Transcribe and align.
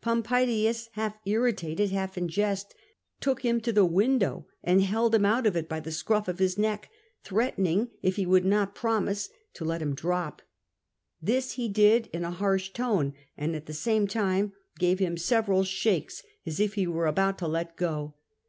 Pompaedius, 0.00 0.88
half 0.92 1.16
irritated, 1.24 1.90
half 1.90 2.16
in 2.16 2.28
jest, 2.28 2.76
took 3.20 3.44
him 3.44 3.60
to 3.60 3.72
the 3.72 3.84
window 3.84 4.46
and 4.62 4.82
held 4.84 5.16
him 5.16 5.26
out 5.26 5.48
of 5.48 5.56
it 5.56 5.68
by 5.68 5.80
the 5.80 5.90
scruff 5.90 6.28
of 6.28 6.38
his 6.38 6.56
neck, 6.56 6.88
threatening, 7.24 7.90
if 8.00 8.14
he 8.14 8.24
would 8.24 8.44
not 8.44 8.72
promise, 8.72 9.30
to 9.52 9.64
let 9.64 9.82
him 9.82 9.92
drop. 9.96 10.42
This 11.20 11.54
he 11.54 11.68
did 11.68 12.06
in 12.12 12.22
a 12.22 12.30
harsh 12.30 12.68
tone, 12.72 13.14
and 13.36 13.56
at 13.56 13.66
the 13.66 13.72
same 13.74 14.06
time 14.06 14.52
gave 14.78 15.00
him 15.00 15.16
several 15.16 15.64
shakes, 15.64 16.22
as 16.46 16.60
if 16.60 16.74
he 16.74 16.86
were 16.86 17.06
about 17.08 17.36
to 17.38 17.48
let 17.48 17.76
go. 17.76 18.14